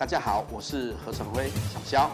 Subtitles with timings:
[0.00, 2.10] 大家好，我是何成辉，小肖。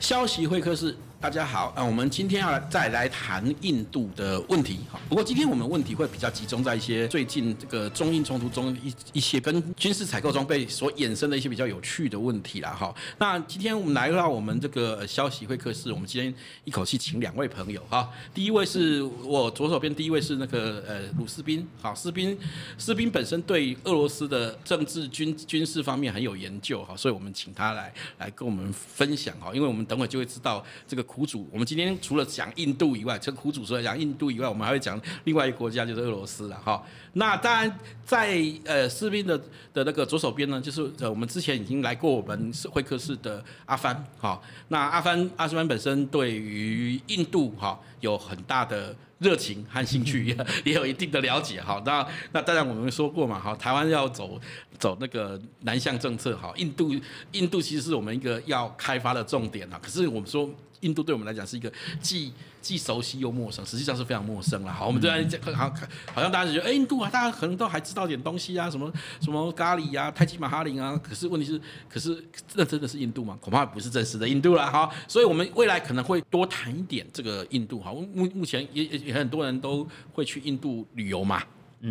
[0.00, 0.96] 消息会客室。
[1.24, 5.00] 大家好，啊，我们今天要再来谈印度的问题，哈。
[5.08, 12.94] 不过今天我们问题会比较集中在一些最近这个中印冲突中一一些跟军事采购装备所衍生的一些比较有趣的问题啦，哈。
[13.16, 18.06] 那今天我们来到我们这个消息会客室，我们今天一口气请两位朋友，哈。
[18.34, 22.36] 第一位是我左手边，第一位是那个呃鲁士彬，好，士彬，
[22.76, 31.02] 士彬本身对俄罗斯的政治军军事方面很有研究，哈，所以我们请他来来跟我们分享，哈，因为我们等会就会知道这个。
[31.14, 36.82] 苦主，我们今天除了讲印度以外，这个苦主除了讲印度以外，我们还会讲另外一个国家，就是俄罗斯了哈。
[37.12, 39.38] 那当然，在呃士兵的
[39.72, 44.42] 的那个左手边呢，就是呃我们之前已经来过我们会客室的阿帆哈。
[44.66, 50.36] 那阿帆阿帆本身对于印度哈有很大的热情和兴趣，
[50.66, 51.80] 也有一定的了解哈。
[51.86, 54.40] 那那当然我们说过嘛哈，台湾要走
[54.80, 56.92] 走那个南向政策哈，印度
[57.30, 59.78] 印度其实是我们一个要开发的重点啊。
[59.80, 60.50] 可是我们说。
[60.84, 64.72] 印度对我们来讲是一个既既熟悉又陌生，实际上是非常陌生了。
[64.72, 65.72] 好，我们就在讲，好，
[66.12, 70.98] 好像大家觉得，哎，印度啊，大家可能都还知道点东西啊，什么什么咖喱啊，泰姬玛哈林啊。
[71.02, 72.22] 可是问题是，可是
[72.54, 73.36] 那真的是印度吗？
[73.40, 74.70] 恐怕不是真实的印度了。
[74.70, 77.80] 哈，所以我们未来可能会多谈一点这个印度。
[77.80, 81.42] 哈，目目前也也很多人都会去印度旅游嘛。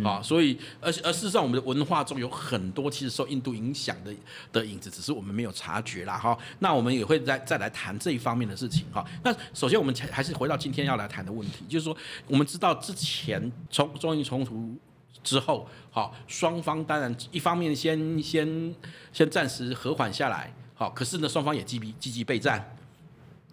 [0.02, 4.12] 啊、所以而而事实上，我们的文化中有很多其实受印度影响的
[4.52, 6.18] 的影子，只是我们没有察觉啦。
[6.18, 6.36] 哈。
[6.58, 9.04] 那我们也会再再来谈这一方面的事情哈。
[9.22, 11.96] 那首先我们还是回到今天要来谈的问题，就是说
[12.26, 14.76] 我们知道之前从中印冲突
[15.22, 18.74] 之后，好，双方当然一方面先先
[19.12, 22.76] 先暂时和缓下来，好，可是呢双方也积极积极备战。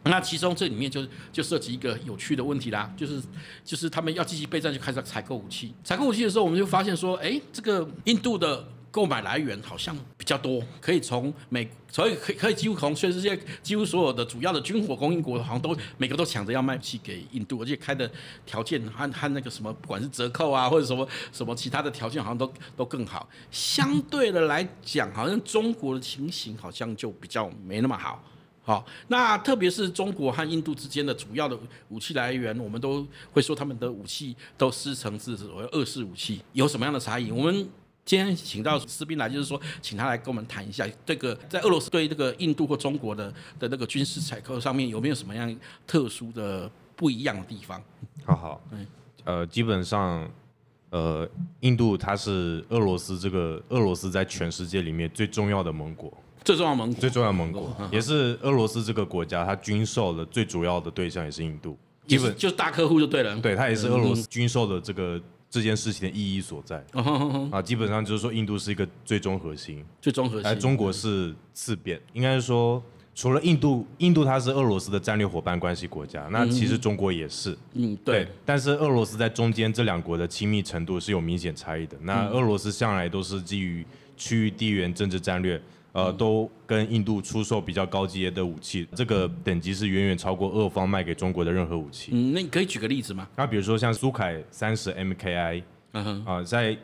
[0.03, 3.21] 那其中这里面就就涉及一个有趣的问题啦，就是
[3.63, 5.73] 就是他们要积极备战，就开始采购武器。
[5.83, 18.09] 采购武器的时候，我们就发现说，哎，这个印度的购买来源好像比较多，可以从美，所以可以可以几乎从全世界几乎所有的主要的军火供应国，好像都每个都抢着要卖武器给印度，而且开的
[18.45, 23.29] 条件和和那个什么，不管是折扣啊，或者什么什么其他的条件，好像都都更好。
[23.51, 28.23] 相对的来讲，好像中国的情形好像就比较没那么好。
[28.63, 31.57] 好，那特别是中国和印度之间的主要的
[31.89, 37.31] 武器来源，我们都会说他们的武器都师承自所谓二式武器，有什么样的差异？
[37.31, 37.67] 我们
[38.05, 45.55] 今天请到士兵来，就是说，请他来跟我们谈一下，这个在俄罗斯对这个印度或中国的的那个军事采购上面有没有什么样
[45.87, 47.81] 特殊的不一样的地方？
[48.23, 48.85] 好好，嗯，
[49.23, 50.29] 呃，基本上，
[50.91, 51.27] 呃，
[51.61, 56.15] 印度它是俄罗斯这个俄罗斯在全世界里面最重要的盟国。
[56.43, 63.35] 最重要盟国，最重要盟国，也是俄罗斯这个国家，它军售的最主要的对象也是印度，基本就是大客户就对了。
[63.39, 66.83] 对，它也是俄罗斯军售的这个这件事情的意义所在。
[67.51, 70.47] 啊，基本上就是说，印度是一个最终核心，最终核心。
[70.47, 72.81] 而中国是次变，应该是说，
[73.13, 77.55] 除了印度，印度它是俄罗斯的战略伙伴关系国家，那其实中国也是。
[77.73, 78.27] 嗯，对。
[78.43, 81.95] 但是俄罗斯在中间这两国的亲密程度是有明显差异的。
[82.01, 83.85] 那俄罗斯向来都是基于
[84.17, 85.61] 区域地缘政治战略。
[85.93, 92.11] 呃，都跟印度出售比较高阶的武器，这个等级是远远超过俄方卖给中国的任何武器。
[92.13, 93.27] 嗯，那你可以举个例子吗？
[93.35, 96.77] 那比如说像苏凯三十 MKI，嗯哼，啊，在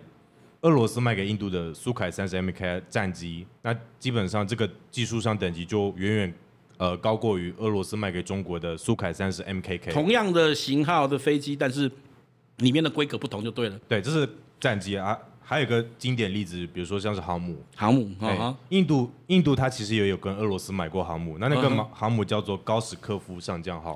[0.61, 6.33] 俄罗斯卖给印度的苏凯三十 MKI 战机，那基本上这个技术上等级就远远
[6.77, 9.93] 呃高过于俄罗斯卖给中国的苏凯三十 MKK。
[9.93, 11.89] 同样的型号的飞机，但是
[12.57, 13.79] 里面的规格不同就对了。
[13.87, 14.27] 对，这是
[14.59, 15.17] 战机啊。
[15.49, 18.13] 还有一个经典例子，比如说像是航母，航母，
[18.67, 23.95] 印度，印度它其实也有跟俄罗斯买过航母，那那个航母叫做高斯科夫上将号，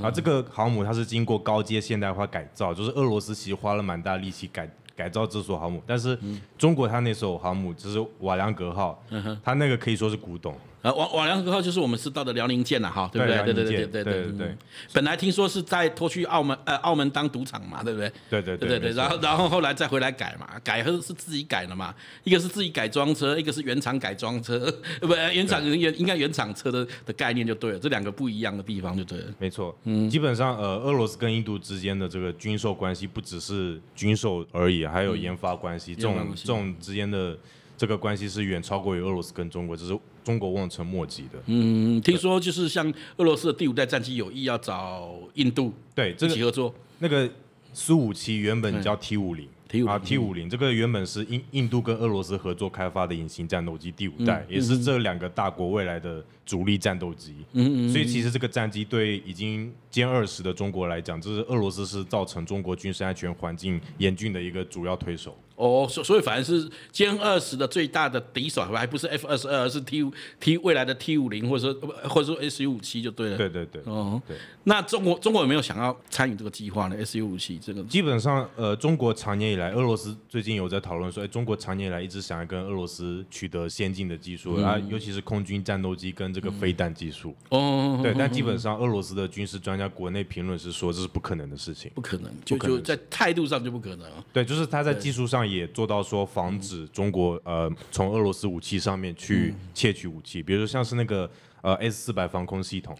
[0.00, 6.16] 而这个航母它是经过高阶现代化改造，就是俄罗斯其实花了蛮大力气改改造这艘航母，但是
[6.56, 9.02] 中国它那艘航母就是瓦良格号，
[9.42, 10.56] 它那个可以说是古董。
[10.82, 13.36] 呃，瓦瓦良格号就是我们知道的辽宁舰了，哈，对不对？
[13.44, 14.56] 对对对对对对对。
[14.92, 18.12] 本来听说是在拖去澳门，呃，澳门当赌场嘛，对不对？
[18.28, 18.92] 对对对对对。
[18.92, 21.94] 然后然后后来再回来改嘛，改是是自己改的嘛，
[22.24, 24.58] 一个是自己改装车，一个是原厂改装车，
[25.00, 29.26] 不，原厂原应该原厂车的的概念就对了，这两个不一样的地方就对了。
[29.38, 37.38] 没错，嗯，基本上呃，俄罗斯跟印度之间的这个军售关系不只是军售而已，还有研发关系，这种这种之间的。
[37.82, 41.42] 这个关系是远超过于俄罗斯跟中国，这是中国望尘莫及的。
[41.46, 46.72] 嗯，听说就是像俄罗斯的第五代战机有意要找印度对这个合作。
[47.00, 47.28] 那个
[47.72, 49.48] 苏五七原本叫 T 五零
[49.84, 57.34] 啊 T 五零这个原本是印印度跟俄罗斯合作开发的隐形战斗机第五代，嗯、也是这两个大国未来的主力战斗机。
[57.54, 57.90] 嗯嗯。
[57.90, 65.36] 所以其实这个战机对已经歼二十的中国来讲，这是俄罗斯是造成中国军事安全环境严峻的一个主要推手。
[65.56, 70.04] 哦，所所以反而是歼二十的最大的敌手，还不是 F 二十二，而是 T
[70.40, 73.36] T 未来的 T 五零，或者说或者说 S U 五七就对了。
[73.36, 73.82] 对对对。
[73.84, 74.36] 哦，对。
[74.64, 87.34] 那中国中国有没有想要参与这个计划呢？S U 五七这个基本上，呃，中国长年以来，俄罗斯最近有在讨论说，哎，中国长年以来一直想要跟俄罗斯取得先进的技术，嗯、啊，尤其是空军战斗机跟这个飞弹技术。
[87.50, 88.02] 哦、嗯。
[88.02, 91.90] 对，但基本上俄罗斯的军事专家国内评论是说，这是不可能的事情。
[91.94, 94.08] 不可能，就就在态度上就不可能。
[94.32, 96.22] 对，就是他在技术上也做到说。
[96.32, 101.28] 防止中国呃从俄罗斯武器上面去窃取武器，比如说像是那个
[101.60, 102.96] 呃 S 四百防空系统，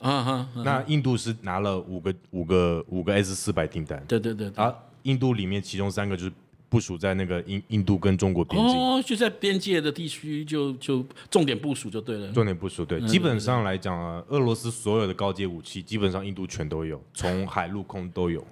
[0.65, 4.75] 那印度是拿了五个五个五个 S 四百订单，对对对，啊
[5.05, 6.33] 印度里面其中三个就是
[6.69, 18.45] 部署在那个印印度跟中国边境，哦，就在边界的地区就就重点部署就对了，重点部署对，基本上来讲啊，俄罗斯所有的高阶武器基本上印度全都有，从海陆空都有。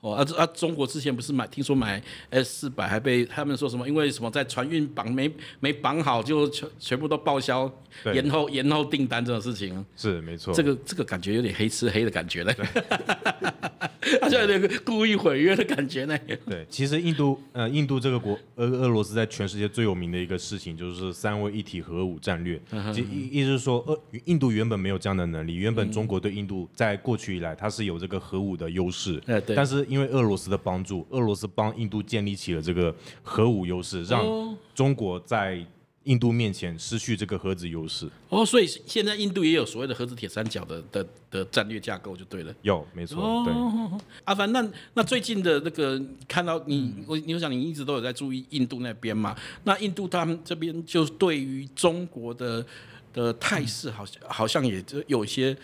[0.00, 0.46] 哦啊啊！
[0.54, 2.00] 中国之前不是买，听说买
[2.30, 3.88] S 四百还被他们说什么？
[3.88, 5.28] 因为什么在船运绑没
[5.58, 7.68] 没绑好，就全全部都报销，
[8.14, 9.84] 延后延后订单这种事情。
[9.96, 10.54] 是没错。
[10.54, 12.54] 这个这个感觉有点黑吃黑的感觉嘞，
[14.22, 16.16] 好像有点故意毁约的感觉呢。
[16.46, 22.54] 对，其实印度呃印度这个国俄俄罗斯在全世界最有名的一个事情就是三位一体核武战略。
[22.94, 29.20] 意意思是说，呃印度原本没有这样的能力，原本中国对印度在过去以来它是有这个核武的优势。
[29.26, 29.56] 对。
[29.56, 35.64] 但是因为俄罗斯的帮助，俄罗斯帮印度建立起了这个核武优势，让中国在
[36.04, 38.08] 印度面前失去这个核子优势。
[38.28, 42.54] 哦，所以现在印度也有所谓的核子铁三角的的的战略架构就对了。
[42.62, 43.22] 有，没错。
[43.22, 44.00] 哦、对。
[44.24, 49.36] 阿凡，那那最近的那个看到你，我你想你一直都有在注意印度那边嘛？
[49.64, 52.64] 那印度他们这边就对于中国的
[53.12, 55.56] 的态势，好像好像也就有一些。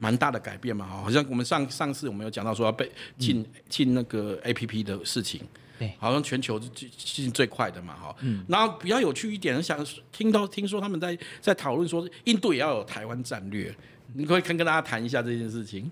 [0.00, 5.40] 蛮大的改变嘛，好像我们上上次我们有讲到说要被进进那个 APP 的事情，
[5.76, 13.74] 对，好像全球最进最快的嘛，哈，嗯，然后比较有趣一点，想听到听说他们在在讨论说印度也要有台湾战略，
[14.14, 15.90] 你可以跟跟大家谈一下这件事情。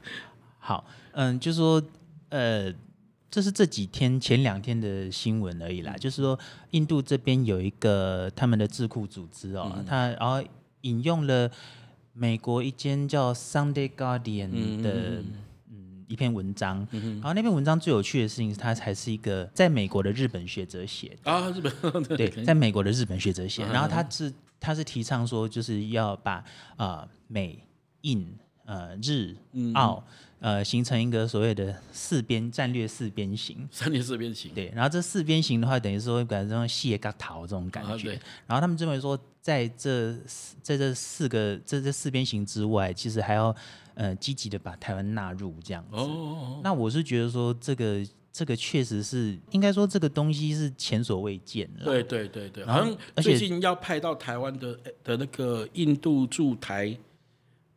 [0.61, 1.83] 好，嗯，就是说，
[2.29, 2.73] 呃，
[3.29, 6.39] 这是这几天前两天的新闻而已啦，就是说
[6.71, 10.41] 印度这边有一个他们的智库组织哦，他然后
[10.83, 11.51] 引用了。
[12.19, 14.49] 美国一间叫《Sunday Guardian》
[14.81, 15.23] 的
[15.71, 21.31] 嗯一篇文章，然后那篇文章最有趣的事情是，它才是一个在美国的日本学者写的。
[21.31, 21.73] 啊，日本
[22.17, 26.43] 对，在美国的日本学者写，然后他是他是提倡说，就是要把
[26.77, 27.63] 啊美
[28.03, 28.27] 印
[28.67, 29.35] 呃日
[29.75, 30.05] 澳
[30.41, 38.11] 呃形成一个所谓的四边 战略四边形，战略四边形对，然后这四边形的话，等于说感觉像谢嘎桃这种感觉，
[38.47, 39.19] 然后他们认为说。
[39.47, 40.13] 在这
[40.61, 43.55] 在这四个在这四边形之外，其实还要
[43.95, 45.95] 呃积极的把台湾纳入这样子。
[45.95, 51.85] 哦，那我是觉得说这个这个确实是应该说这个东西是前所未见的。
[51.85, 56.99] 对对对对，好像最近要派到台湾的的那个印度驻台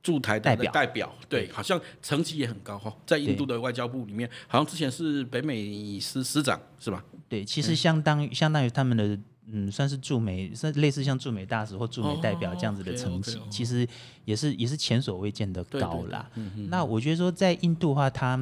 [0.02, 0.72] 驻台的代表。
[0.72, 7.04] 代表，对，好像成绩也很高哈，在印度的外交部里面，好像之前是北美司司长是吧？
[7.28, 9.20] 对，其实相当于相当于他们的。
[9.52, 13.84] 嗯，算是驻美，算类似像驻美大使或驻美代表这样子的层级，其实
[14.24, 16.30] 也是也是前所未见的高啦。
[16.68, 18.40] 那我觉得说，在印度的话，他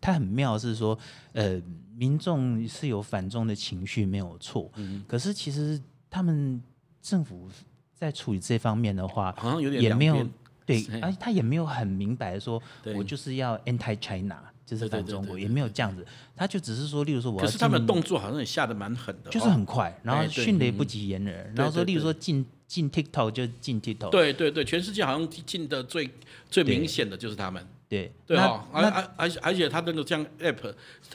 [0.00, 0.96] 他很妙是说，
[1.32, 1.60] 呃，
[1.96, 4.70] 民众是有反中的情绪没有错，
[5.08, 6.62] 可是其实他们
[7.02, 7.50] 政府
[7.92, 10.24] 在处理这方面的话，好像有点也没有
[10.68, 12.62] 对，而且他也没有很明白的说，
[12.94, 14.38] 我就是要 anti China。
[14.68, 16.06] 就是反中国也没有这样子，
[16.36, 22.46] 他就只是说，例如说我要，可是他们动作好像也下得蛮狠的，就是很快，然后迅雷不及掩耳，然后说，例如说进。
[22.68, 26.10] 进 TikTok 就进 TikTok，对对对，全世界好像进的最
[26.50, 28.12] 最明显的就是他们，对。
[28.26, 30.74] 对哦，而而而且而且他那个这样 App，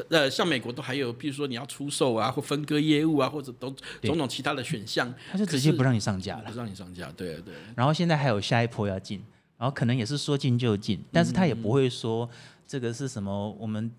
[0.09, 3.69] 呃，像美国都还有，比如说你要出售啊，或分割业务啊，或者都
[4.01, 7.53] 种种其他的选项，他就直接不让你上架了，不让你上架，对对。
[7.75, 9.23] 然后现在还有下一波要禁，
[9.63, 12.29] 然后可能也是说进就进，但是他也不会说。
[12.73, 13.51] 这个是什么？
[13.59, 13.91] 我们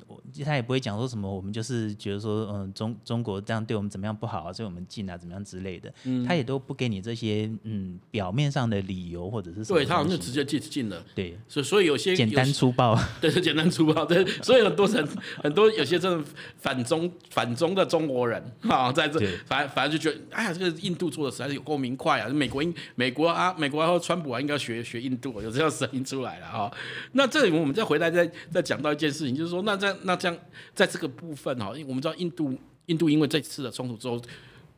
[0.45, 5.95] 他也不会讲说什么，我们就是觉得说，嗯，中中国这样对我们怎么样不好啊，所以我们禁啊，怎么样之类的。
[6.03, 9.79] 嗯，他也都不给你这些嗯表面上的理由或者是什么。
[9.79, 11.01] 对，他好像就直接禁禁了。
[11.15, 12.99] 对，所以所以有些简单粗暴。
[13.23, 14.05] 对，是简单粗暴。
[14.05, 15.09] 对，所以很多人
[15.41, 16.25] 很多有些这种
[16.59, 22.29] 反中反中的中国人啊，在这反反正就觉得，哎呀，这个印度做的实在是有够明快啊！
[22.29, 26.69] 美国应美国啊，美国啊，川普啊，应该学学印度，有这样声音出来了啊。
[27.13, 28.64] 那这里我们再回来再再。
[28.65, 30.37] 讲到一件事情，就是说，那这样那这样，
[30.75, 34.21] 在这个部分哈，因为我们知道印度印度因为这次的冲突之后。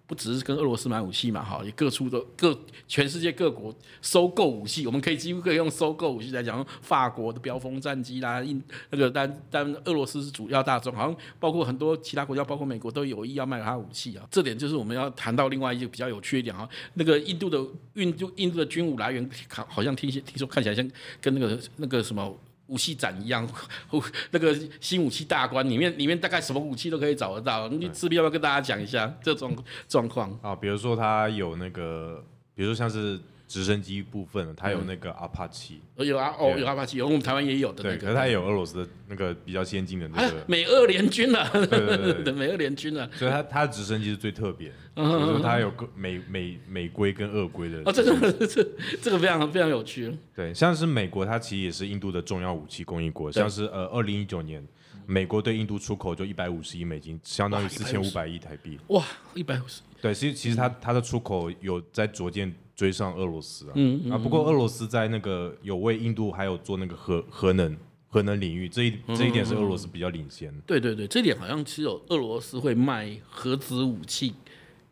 [0.08, 14.24] 不只是跟俄罗斯买武器嘛，哈，也各处都各全世界各国收购武器，我们可以几乎可以用收购武器来讲，法国的飙风战机啦，印那个但但俄罗斯是主要大众，好像包括很多其他国家，包括美国都有意要卖他武器啊。
[14.30, 17.58] 这点就是我们要谈到另外一个比较有趣一点啊，那个印度的
[17.94, 20.88] 印度印度的军武来源，好好像听些听说看起来像
[21.20, 22.38] 跟那个那个什么。
[22.66, 23.48] 武器展一样，
[24.32, 27.68] 那个新武器大观里面，里面大概什么武器都可以找得到。
[27.68, 29.56] 你势必要不要跟大家讲一下这种
[29.88, 30.38] 状况？
[30.42, 33.20] 啊，比如说它有那个，比如说像是。
[33.48, 48.68] 直升机部分，它有那个阿帕奇，有啊，哦，有阿帕奇，有我们台湾也有的那个，对，可是它也有俄罗斯的那个比较先进的那个美俄联军啊，对对对， 美俄联军啊，所以它它的直升机是最特别，就是它有个美美美规跟俄规的，哦，这个这
[49.00, 54.60] 这个非常非常有趣，对，像是美国，它其实也是印度的重要武器供应国，像是呃，二零一九年，
[55.06, 62.52] 美国对印度出口就一百五十亿美金，相当于四千五百亿台币，哇，一百五十，对，其实其实它它的出口有在逐渐。
[62.76, 64.18] 追上俄罗斯啊，嗯嗯、啊！
[64.18, 67.74] 不过俄罗斯在那个有为印度还有做那个核核能
[68.06, 70.52] 核能领域，这一这一点是俄罗斯比较领先。
[70.66, 74.34] 对对对，这点好像只有俄罗斯会卖核子武器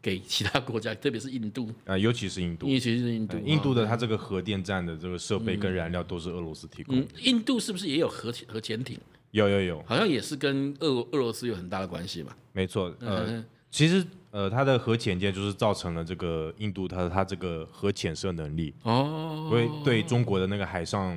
[0.00, 7.20] 给其他国家，特别是印度啊，尤其是印度，尤其是印度，印度的它这个核电站的这个设备跟燃料都是俄罗斯提供、嗯嗯。
[7.22, 8.98] 印度是不是也有核核潜艇？
[9.32, 12.34] 有有有，好像也是跟俄俄罗斯有很大的关系吧？
[12.52, 14.02] 没错，呃，嗯、其实。
[14.34, 21.16] 呃，它的核潜舰就是造成了这个印度它它这个核潜射能力哦，所以对中国的那个海上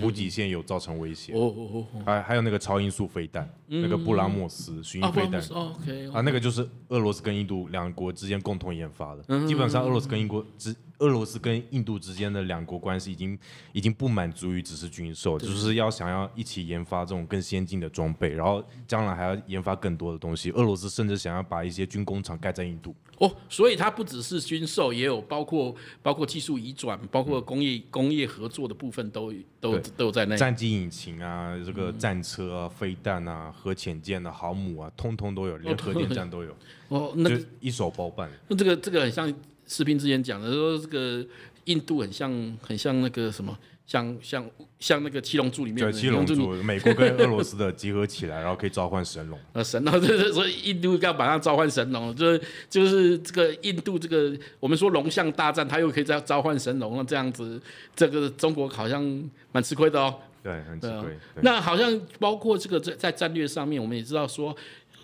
[0.00, 10.74] 补给线有造成威胁哦哦哦，还还有那个超音速飞弹，那个布拉莫斯巡弋飞弹，OK 啊，那个就是俄罗斯跟印度两国之间共同研发的，基本上俄罗斯跟英国之。
[11.00, 13.36] 俄罗斯跟印度之间的两国关系已经
[13.72, 20.52] 已经不满足于只是军售，就是要想要一起研发这种更先进的装备，然后将来还要研发更多的东西。
[20.52, 22.94] 俄罗斯甚至想要把一些军工厂盖在印度。
[23.18, 30.36] 哦，所以它不只是军售，也有包括包括技术移转，包括工业、嗯、工业合作的部分都都都有在内。
[30.36, 36.54] 战机引擎啊，这个战车啊，飞弹啊，核潜舰的，航母啊，通通都有，连核电站都有。
[36.88, 38.28] 哦，那就一手包办。
[38.48, 39.32] 那这个这个很像。
[39.66, 41.24] 视频之前讲的说，这个
[41.64, 42.30] 印度很像
[42.60, 44.46] 很像那个什么，像像
[44.78, 49.38] 像那个七龙珠里面的七龙珠，美国跟俄罗斯的集合起来，然后可以召唤神龙。
[49.54, 57.58] 呃，神龙， 就是所以印度要把它召唤神龙，就是就是这个印度这个我们说龙象大战，它又可以再召唤神龙，那这样子，
[57.96, 59.02] 这个中国好像
[59.50, 60.14] 蛮吃亏的哦。
[60.44, 61.18] 对，很吃亏。
[61.42, 64.54] 那好像包括这个在在战略上面，我们也知道说，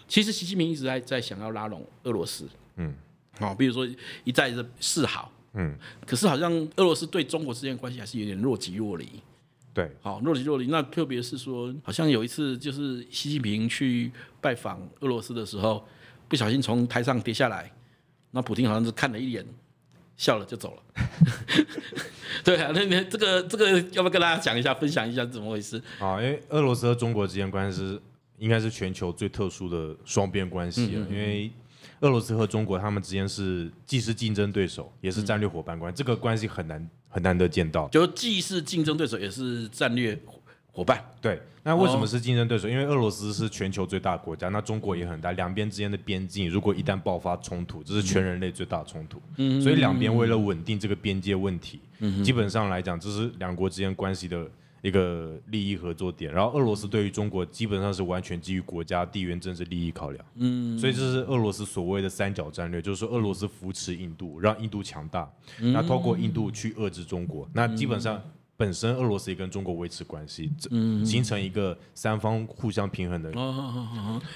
[0.06, 2.46] 其实习近平一直在在想要拉拢俄罗斯。
[2.76, 2.94] 嗯。
[3.38, 3.88] 哦，比如说
[4.24, 5.74] 一再的示好，嗯，
[6.06, 9.08] 可是好像俄罗斯对中国之间的关系还是有点若即若离，
[9.72, 10.66] 对，好若即若离。
[10.66, 15.82] 那特别是说，好像有一次就是习近平去拜访俄罗斯的时候，
[16.28, 17.72] 不小心从台上跌下来，
[18.32, 19.46] 那普京好像是看了一眼，
[20.20, 20.82] 笑了就走了。
[22.44, 25.82] 对啊，那你这个这个要不要跟大家讲一下，分享一下怎么回事？
[25.98, 27.98] 啊，因为俄罗斯和中国之间关系是
[28.36, 31.50] 应该是全球最特殊的双边关系，嗯嗯嗯，因为。
[32.00, 37.86] 俄罗斯和中国，他们之间是既是竞争对手，也是战略伙伴关系，嗯、这个关系很难很难得见到。
[37.88, 40.18] 就既是竞争对手，也是战略
[40.80, 41.04] 伙伴。
[41.20, 42.66] 对，那为什么是竞争对手？
[42.66, 49.20] 哦、因为俄罗斯是全球最大国家，那中国也很大，两边之间的边境，如果一旦爆发冲突，这是全人类最大的冲突。
[49.36, 54.46] 嗯、所以两边为了稳定这个边界问题，嗯、基本上来讲，这是两国之间关系的。
[54.82, 68.18] 一个利益合作点，然后俄罗斯对于中国基本上是完全基于国家地缘政治利益考量，嗯，所以这是俄罗斯所谓的三角战略，就是说俄罗斯扶持印度，让印度强大，那透过印度去遏制中国，那基本上
[68.60, 73.32] 本身俄罗斯也跟中国维持关系，嗯，形成一个三方互相平衡的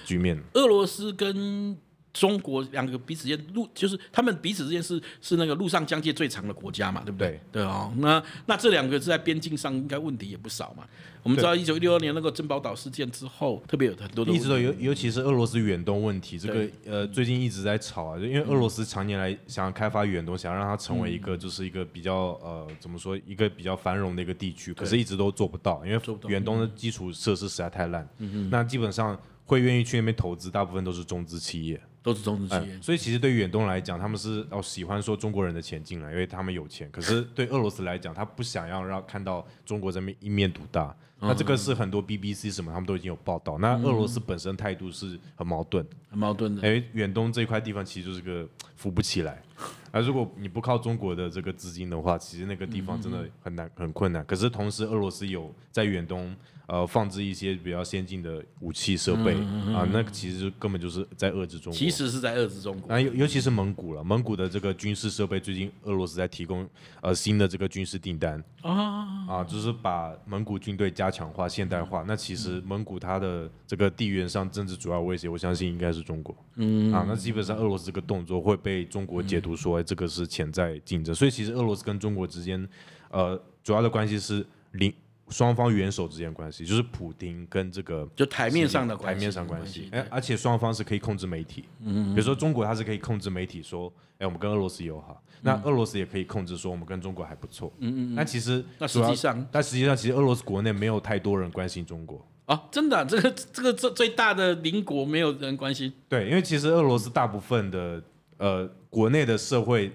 [0.06, 0.42] 局面。
[0.54, 1.76] 俄罗斯跟
[2.14, 7.40] 中国两个彼此间路就是他们彼此之间是是那个陆上疆界最长的国家嘛，对不对？
[7.52, 10.84] 对，对哦，那那这两个是在边境上应该问题也不少嘛。
[11.24, 28.06] 我们知道一九六二年那个珍宝岛事件之后，特别有很多的，一直都尤尤其是俄罗斯远东问题，这个呃最近一直在吵啊，就因为俄罗斯常年来想要开发远东，想要让它成为一个就是一个比较呃怎么说一个比较繁荣的一个地区，可是一直都做不到，因为远东的基础设施实在太烂。
[28.18, 28.30] 嗯。
[28.34, 31.80] 嗯，那基本上会愿意去那边投资，大部分都是中资企业。
[32.04, 36.86] 都是中资企业，所以其实对于远东来讲，他们是哦喜欢说中国人的钱进来，因为他们有钱。
[36.90, 40.94] 可是对俄罗斯来讲，他不想要让看到中国这边一面独大。
[41.18, 43.56] 那这个是很多 BBC 什么他们都已经有报道。
[43.56, 46.60] 那俄罗斯本身态度是很矛盾，很矛盾的。
[46.68, 48.46] 因为远东这块地方其实就是个
[48.76, 49.40] 扶不起来，
[49.90, 54.22] 而如果你不靠中国的这个资金的话，其实那个地方真的很难很困难。
[54.26, 56.36] 可是同时，俄罗斯有在远东。
[56.66, 61.78] 呃，放置一些比较先进的武器设备、嗯嗯、啊，那其实根本就是在遏制中国。
[61.78, 62.90] 其实是在遏制中国。
[62.90, 66.66] 啊，尤尤其是蒙古了，蒙古的这个军事设备，最近俄罗斯在提供
[67.02, 72.02] 呃新的这个军事订单啊啊，就是把蒙古军队加强化、现代化。
[72.08, 76.34] 那其实蒙古它的这个地缘上政治主要威胁，我相信应该是中国。
[76.56, 81.14] 嗯啊，那基本上俄罗斯这个动作会被中国解读说，这个是潜在竞争。
[81.14, 82.66] 所以其实俄罗斯跟中国之间，
[83.10, 84.90] 呃，主要的关系是零。
[85.30, 89.88] 双方元首之间关系，就是普丁跟这个就台面上的关系，台面上关系。
[89.90, 98.14] 哎，而且双方是可以控制媒体，嗯，比如说中国它是可以控制媒体说，哎，我们跟俄罗斯友好，嗯、那俄罗斯也可以控制说我们跟中国还不错，嗯嗯。
[98.14, 105.90] 那其实那实际上，但实际上其实俄罗斯国内没有太多人关心中国啊，真的、啊，这个这个最最大的邻国没有人关心。
[106.08, 108.02] 对，因为其实俄罗斯大部分的
[108.36, 109.90] 呃国内的社会，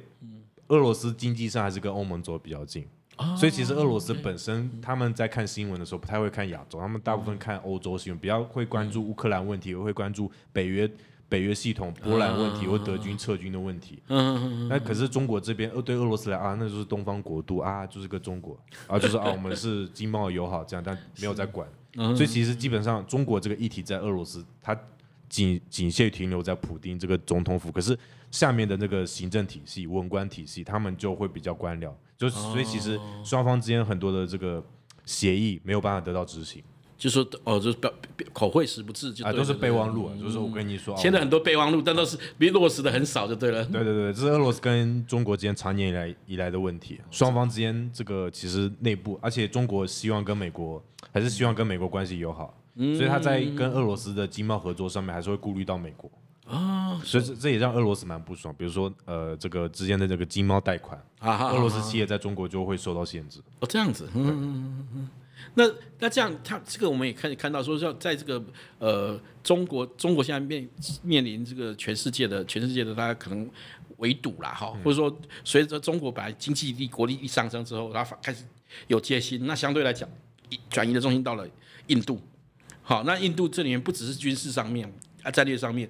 [0.70, 2.88] 俄罗斯经济上还是跟欧盟走比较近。
[3.38, 10.90] 所以其实俄罗斯本身他们在看新闻的时候不太会看亚洲，他们大部分看欧洲新闻，比较会关注乌克兰问题，也会关注北约
[11.28, 14.02] 北约系统波兰问题或德军撤军的问题。
[14.08, 18.58] 那可是中国这边，对俄罗斯来啊，那就是东方国度啊，就是个中国
[18.88, 21.68] 啊，就是啊，我们是经贸友好这样，但没有在管。
[22.16, 24.78] 所以其实基本上中国这个议题在俄罗斯，它
[25.28, 27.98] 仅仅限停留在普丁这个总统府，可是
[28.32, 31.92] 下面的那个行政体系、文官体系，他们就会比较官僚。
[32.20, 34.62] 就所以其实双方之间很多的这个
[35.06, 36.62] 协议没有办法得到执行，
[36.98, 37.90] 就说哦，就是表
[38.34, 43.64] 口惠实不至，就啊都是备忘录，就是说我跟你说签了很多备忘录，但都是没落实的很少，就对了。
[43.64, 50.84] 对对对，这是俄罗斯跟中国之间长年以来以来的问题，双方之间这个其实内部，而且中国希望跟美国
[51.14, 56.12] 还是希望跟美国关系友好，所以他在跟俄罗斯的经贸合作上面还是会顾虑到美国。
[56.50, 58.54] 啊，所以这这也让俄罗斯蛮不爽。
[58.58, 63.40] 比如说，呃，这个之间的这个经贸贷款，啊、俄罗斯企业在中国就会受到限制。
[63.60, 65.10] 哦，这样子，嗯嗯嗯。
[65.54, 65.64] 那
[66.00, 68.44] 那这样，他这个我们也可以看到，说是在这个
[68.80, 70.68] 呃中国，中国现在面
[71.04, 73.48] 面临这个全世界的全世界的大家可能
[73.98, 78.44] 围堵啦，哈，或者说随着中国本来经济力国力一上升之后，然后开始
[78.88, 80.10] 有戒心，那相对来讲，
[80.70, 81.48] 转移的重心到了
[81.88, 82.20] 印度。
[82.82, 84.92] 好，那印度这里面不只是军事上面。
[85.30, 85.88] 啊，战略上面，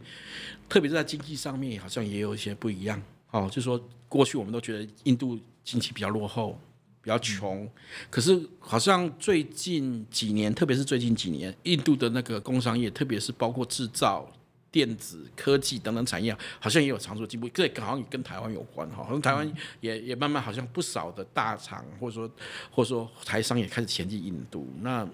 [0.67, 3.02] 特别是在经济上面，好像也有一些不一样。
[3.32, 6.60] 哦，就是说过去我们都觉得印度经济比较落后，
[7.02, 7.69] 比较穷，
[8.10, 14.30] 可是好像最近几年，特别是最近几年，印度的那个工商业，特别是包括制造、
[14.71, 17.47] 电子科技等等产业，好像也有长足进步。
[17.49, 22.30] 这好像也跟台湾有关哈，好像台湾也也慢慢好像不少的大厂，或者说
[22.71, 24.67] 或者说台商也开始前进印度。
[24.82, 25.08] 那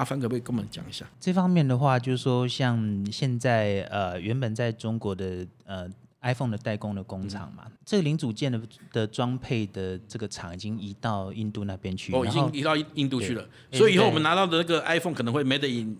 [0.00, 1.98] 阿凡可不可以跟我们讲一下这方面的话？
[1.98, 5.86] 就是说，像现在呃，原本在中国的呃
[6.22, 8.58] iPhone 的代工的工厂嘛，嗯、这个零组件的
[8.90, 13.46] 的装配的这个厂已经移到印度那边去，哦，已经移到印度去了。
[13.72, 15.98] 所以以后我们拿到的那个 iPhone 可能会 Made in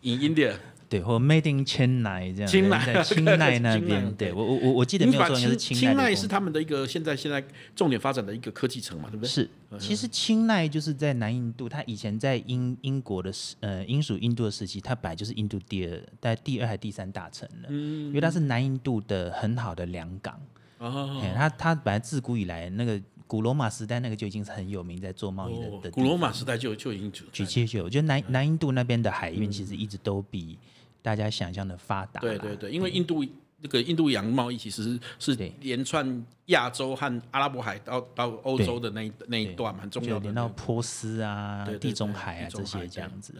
[0.00, 0.54] in India。
[0.94, 4.14] 对，或 Made in 清奈这样，清奈在清奈那边。
[4.14, 7.42] 对我我我我记得没有错，应该是清奈是他们的一个现在现在
[7.74, 9.28] 重点发展的一个科技城嘛，对不对？
[9.28, 20.40] 是，其实青奈就是在南印度，它以前在英英国的时呃英属印度的时期，它本来就是印度第二在第二还第三大城了，嗯，因为它是南印度的很好的良港。
[20.78, 25.90] 哦，它它本来自古以来那个古罗马时代那个就已经是很有名在做贸易的的。
[25.90, 30.56] 古罗马时代就就已经举举就，我觉得南南印度那边的海运其实一直都比。
[31.04, 33.22] 大家想象的发达，对对对，因为印度
[33.60, 43.34] 那个印度洋贸易其实是连串亚洲和阿拉伯海到到欧洲的那一那一段蛮重要的，连到波斯啊、地中海啊这些这样子。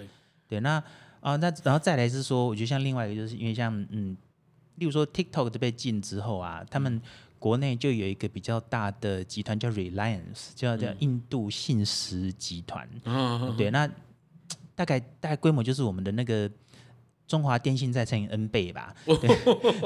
[0.47, 0.73] 对，那
[1.21, 4.15] 啊那然后再来是说，我觉得像另外一个，就是因为像嗯，
[4.75, 7.01] 例如说 TikTok 被禁之后啊，他们
[7.39, 12.87] 国内就有一个比较大的集团叫 Reliance，叫叫印度信实集团。
[13.07, 13.89] 嗯，对，那
[14.75, 16.51] 大概大概规模就是我们的那个。
[17.27, 19.29] 中华电信再乘以 N 倍吧， 对，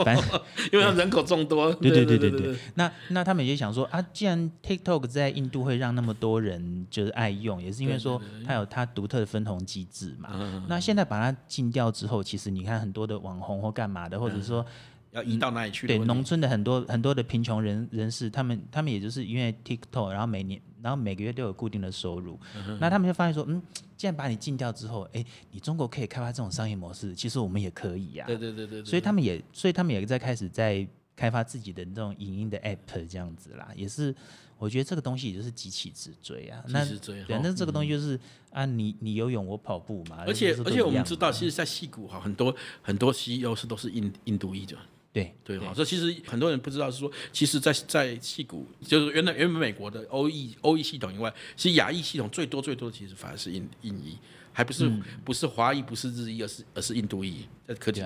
[0.04, 0.24] 反正
[0.72, 1.72] 因为它人口众多。
[1.80, 2.56] 对对对对对。
[2.74, 10.64] 那那他们也想说啊，既然 TikTok 在印度会让那么多人就是爱用，也是因为说它有它独特的分红机制嘛。
[10.68, 14.66] 那现在把它禁掉之后，其实你看很多的网红或干嘛的，或者说
[15.12, 15.86] 要移到哪里去？
[15.86, 20.60] 对，农村的很多很多的贫穷人人士，他们他们也就是因为 TikTok，然后每年。
[20.82, 23.60] 然后每个月都有固定的收入，嗯、那他们就发现说，嗯，
[23.96, 28.28] 既然把你禁掉之后，哎，你中国可以开发这种商业模式，其实我们也可以呀、啊。
[28.28, 28.84] 对对对对，对。
[28.84, 30.86] 所以他们也，所以他们也在开始在
[31.16, 34.14] 开发自己的那种影音的 app 这样子啦，也是，
[34.56, 36.62] 我觉得这个东西也就是急起直追啊。
[36.66, 37.24] 急起直追。
[37.24, 38.20] 反正这个东西就是、嗯、
[38.52, 40.22] 啊，你你游泳，我跑步嘛。
[40.26, 44.76] 而且而且我们知道，其实，在戏谷哈，很多很多 CEO 是都是印印度裔的。
[45.10, 54.18] 对对哈，这其实很多人不知道是说，其实在，在在矽谷，就是原来原本美国的欧裔欧裔系统以外，其实亚裔系统最多最多其实反而是印印裔，
[54.52, 57.46] 还不是、嗯、不是华裔，不是日裔，而是而是印度裔。
[57.66, 58.04] 在科技，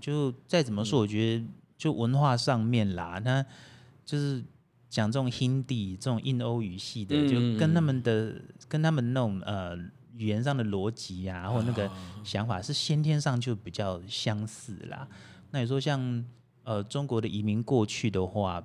[0.00, 1.44] 就再怎么说，我觉得
[1.76, 3.44] 就文化上面啦，那
[4.06, 4.42] 就是
[4.88, 9.76] 讲这种 Hindi 这种印欧语系的，就跟他们的跟他们那种呃
[10.16, 11.90] 语言上的逻辑啊，或那个
[12.24, 15.06] 想法是先天上就比较相似啦。
[15.50, 16.24] 那你说像
[16.64, 18.64] 呃中国的移民过去的话，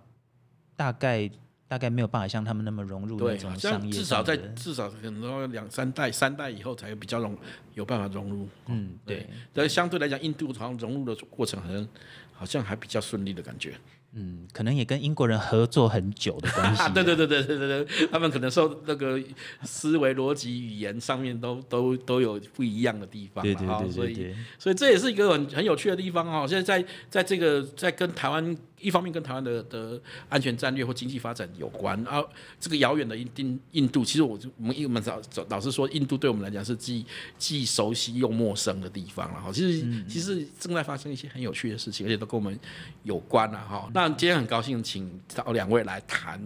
[0.75, 1.29] 大概
[1.67, 7.35] 大概没有办法像他们那么融入那种商业，至少在至少可能要两三代三代以后才比较融
[7.73, 8.47] 有办法融入。
[8.67, 9.27] 嗯，对。
[9.51, 11.87] 但相对来讲，印度好像融入的过程好像
[12.33, 13.73] 好像还比较顺利的感觉。
[14.15, 16.83] 嗯，可能也跟英国人合作很久的关系。
[16.95, 19.21] 对对对对对对对，他们可能受那个
[19.63, 23.43] 思维逻辑、语言上面都都都有不一样的地方。
[23.43, 23.91] 对对对。
[23.91, 26.47] 所以所以这也是一个很很有趣的地方哦。
[26.47, 28.55] 现在在在这个在跟台湾。
[28.81, 29.99] 一方面跟台湾的的
[30.29, 32.21] 安全战略或经济发展有关，啊、
[32.59, 37.03] 这个遥远的印印度，其实我就我们我们老老实说，印度对我们来讲是既
[37.37, 39.49] 既熟悉又陌生的地方了哈。
[39.51, 42.59] 其实、嗯、其实正在发生一些很有趣的事情，而且都跟我们
[43.03, 43.89] 有关了哈。
[43.93, 46.39] 那今天很高兴请到两位来谈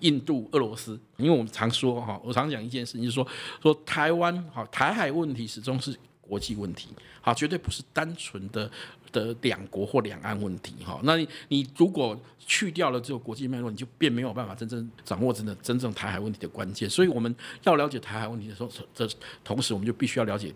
[0.00, 3.26] 印度、俄罗斯，因为我们常说哈，我常讲一件事情，就是说
[3.62, 6.88] 说台湾哈，台海问题始终是国际问题，
[7.20, 8.70] 好，绝对不是单纯的
[9.12, 11.00] 的两国或两岸问题，哈。
[11.04, 16.88] 那你你如果去掉了这个国际脉络，你就便没有办法真正掌握真的真正台海问题的关键。
[16.90, 19.08] 所以我们要了解台海问题的时候，这
[19.44, 20.52] 同时我们就必须要了解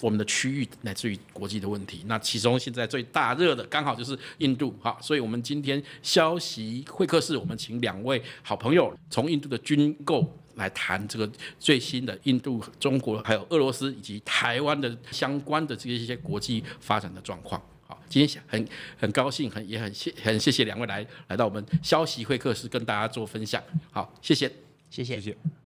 [0.00, 2.02] 我们的区域乃至于国际的问题。
[2.06, 4.96] 那其中现在最大热的刚好就是印度，哈。
[5.00, 10.38] 所以我们今天消息会客室，我们请两位好朋友从印度的军购。
[10.56, 17.60] 来谈这个最新的印度、中国还有俄罗斯以及台湾的相关的这些一些国际发展的状况。
[17.88, 23.60] 好，今天很很高兴，很也很谢很谢谢两位来来到我们消息会客室跟大家做分享。
[23.90, 24.48] 好，谢谢，
[24.90, 25.63] 谢谢，谢谢。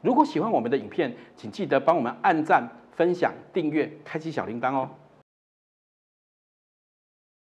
[0.00, 4.88] 如果喜欢我们的影片，请记得帮我们按赞、分享、订阅、开启小铃铛哦。